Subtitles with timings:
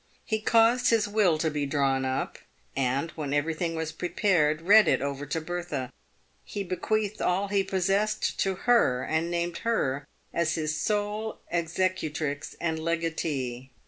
[0.25, 2.39] He caused his will to be drawn up,
[2.75, 5.91] and, when everything was prepared, read it over to Bertha.
[6.43, 12.79] He bequeathed all he possessed to her, and named her as his sole executrix and
[12.79, 13.69] legatee.